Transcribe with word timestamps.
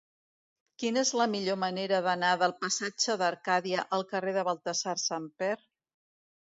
Quina 0.83 1.03
és 1.07 1.11
la 1.19 1.27
millor 1.33 1.59
manera 1.65 2.01
d'anar 2.07 2.33
del 2.45 2.57
passatge 2.65 3.19
d'Arcadia 3.25 3.87
al 3.99 4.09
carrer 4.15 4.35
de 4.41 4.47
Baltasar 4.51 5.01
Samper? 5.07 5.57